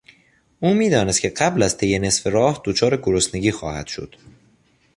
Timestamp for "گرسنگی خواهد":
3.01-3.87